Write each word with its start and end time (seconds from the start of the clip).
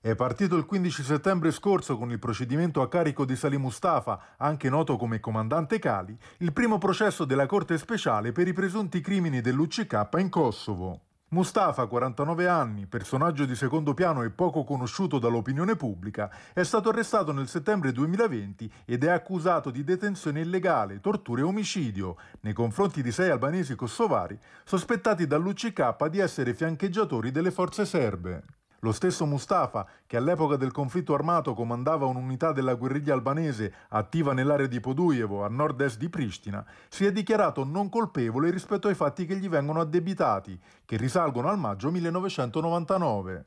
È 0.00 0.14
partito 0.14 0.54
il 0.54 0.64
15 0.64 1.02
settembre 1.02 1.50
scorso 1.50 1.98
con 1.98 2.12
il 2.12 2.20
procedimento 2.20 2.82
a 2.82 2.88
carico 2.88 3.24
di 3.24 3.34
Salim 3.34 3.62
Mustafa, 3.62 4.36
anche 4.36 4.70
noto 4.70 4.96
come 4.96 5.18
comandante 5.18 5.80
Cali, 5.80 6.16
il 6.38 6.52
primo 6.52 6.78
processo 6.78 7.24
della 7.24 7.46
Corte 7.46 7.76
speciale 7.78 8.30
per 8.30 8.46
i 8.46 8.52
presunti 8.52 9.00
crimini 9.00 9.40
dell'UCK 9.40 10.08
in 10.18 10.28
Kosovo. 10.28 11.00
Mustafa, 11.30 11.86
49 11.86 12.46
anni, 12.46 12.86
personaggio 12.86 13.44
di 13.44 13.56
secondo 13.56 13.92
piano 13.92 14.22
e 14.22 14.30
poco 14.30 14.62
conosciuto 14.62 15.18
dall'opinione 15.18 15.74
pubblica, 15.74 16.30
è 16.52 16.62
stato 16.62 16.90
arrestato 16.90 17.32
nel 17.32 17.48
settembre 17.48 17.90
2020 17.90 18.72
ed 18.84 19.02
è 19.02 19.10
accusato 19.10 19.70
di 19.72 19.82
detenzione 19.82 20.42
illegale, 20.42 21.00
tortura 21.00 21.40
e 21.40 21.44
omicidio 21.44 22.16
nei 22.42 22.52
confronti 22.52 23.02
di 23.02 23.10
sei 23.10 23.30
albanesi 23.30 23.74
kosovari 23.74 24.38
sospettati 24.62 25.26
dall'UCK 25.26 26.06
di 26.06 26.20
essere 26.20 26.54
fiancheggiatori 26.54 27.32
delle 27.32 27.50
forze 27.50 27.84
serbe. 27.84 28.44
Lo 28.82 28.92
stesso 28.92 29.26
Mustafa, 29.26 29.84
che 30.06 30.16
all'epoca 30.16 30.54
del 30.54 30.70
conflitto 30.70 31.12
armato 31.12 31.52
comandava 31.52 32.06
un'unità 32.06 32.52
della 32.52 32.74
guerriglia 32.74 33.12
albanese 33.12 33.74
attiva 33.88 34.32
nell'area 34.32 34.68
di 34.68 34.78
Podujevo, 34.78 35.44
a 35.44 35.48
nord-est 35.48 35.98
di 35.98 36.08
Pristina, 36.08 36.64
si 36.88 37.04
è 37.04 37.10
dichiarato 37.10 37.64
non 37.64 37.88
colpevole 37.88 38.50
rispetto 38.50 38.86
ai 38.86 38.94
fatti 38.94 39.26
che 39.26 39.36
gli 39.36 39.48
vengono 39.48 39.80
addebitati, 39.80 40.56
che 40.84 40.96
risalgono 40.96 41.48
al 41.48 41.58
maggio 41.58 41.90
1999. 41.90 43.46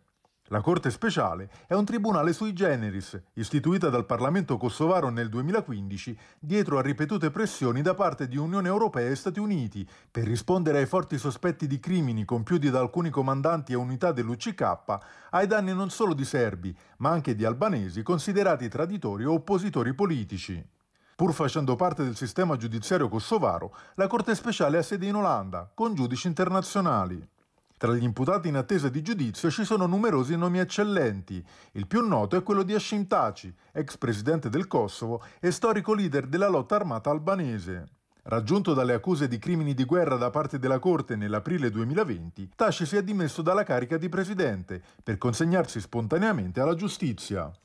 La 0.51 0.59
Corte 0.59 0.91
speciale 0.91 1.49
è 1.65 1.75
un 1.75 1.85
tribunale 1.85 2.33
sui 2.33 2.51
generis, 2.51 3.17
istituita 3.35 3.87
dal 3.87 4.05
Parlamento 4.05 4.57
kosovaro 4.57 5.07
nel 5.07 5.29
2015 5.29 6.19
dietro 6.39 6.77
a 6.77 6.81
ripetute 6.81 7.31
pressioni 7.31 7.81
da 7.81 7.93
parte 7.93 8.27
di 8.27 8.35
Unione 8.35 8.67
Europea 8.67 9.07
e 9.07 9.15
Stati 9.15 9.39
Uniti 9.39 9.87
per 10.11 10.25
rispondere 10.25 10.79
ai 10.79 10.87
forti 10.87 11.17
sospetti 11.17 11.67
di 11.67 11.79
crimini 11.79 12.25
compiuti 12.25 12.69
da 12.69 12.81
alcuni 12.81 13.09
comandanti 13.09 13.71
e 13.71 13.75
unità 13.75 14.11
dell'UCK 14.11 14.97
ai 15.29 15.47
danni 15.47 15.73
non 15.73 15.89
solo 15.89 16.13
di 16.13 16.25
serbi, 16.25 16.77
ma 16.97 17.11
anche 17.11 17.33
di 17.33 17.45
albanesi 17.45 18.03
considerati 18.03 18.67
traditori 18.67 19.23
o 19.23 19.31
oppositori 19.31 19.93
politici. 19.93 20.61
Pur 21.15 21.31
facendo 21.33 21.77
parte 21.77 22.03
del 22.03 22.17
sistema 22.17 22.57
giudiziario 22.57 23.07
kosovaro, 23.07 23.73
la 23.95 24.07
Corte 24.07 24.35
speciale 24.35 24.79
ha 24.79 24.83
sede 24.83 25.05
in 25.05 25.15
Olanda, 25.15 25.71
con 25.73 25.95
giudici 25.95 26.27
internazionali. 26.27 27.30
Tra 27.81 27.95
gli 27.95 28.03
imputati 28.03 28.47
in 28.47 28.57
attesa 28.57 28.89
di 28.89 29.01
giudizio 29.01 29.49
ci 29.49 29.63
sono 29.63 29.87
numerosi 29.87 30.37
nomi 30.37 30.59
eccellenti. 30.59 31.43
Il 31.71 31.87
più 31.87 32.05
noto 32.07 32.37
è 32.37 32.43
quello 32.43 32.61
di 32.61 32.75
Hashim 32.75 33.07
Taci, 33.07 33.51
ex 33.71 33.97
presidente 33.97 34.49
del 34.49 34.67
Kosovo 34.67 35.23
e 35.39 35.49
storico 35.49 35.95
leader 35.95 36.27
della 36.27 36.47
lotta 36.47 36.75
armata 36.75 37.09
albanese. 37.09 37.85
Raggiunto 38.21 38.75
dalle 38.75 38.93
accuse 38.93 39.27
di 39.27 39.39
crimini 39.39 39.73
di 39.73 39.85
guerra 39.85 40.15
da 40.17 40.29
parte 40.29 40.59
della 40.59 40.77
Corte 40.77 41.15
nell'aprile 41.15 41.71
2020, 41.71 42.51
Taci 42.55 42.85
si 42.85 42.97
è 42.97 43.03
dimesso 43.03 43.41
dalla 43.41 43.63
carica 43.63 43.97
di 43.97 44.09
presidente 44.09 44.79
per 45.01 45.17
consegnarsi 45.17 45.79
spontaneamente 45.79 46.59
alla 46.59 46.75
giustizia. 46.75 47.51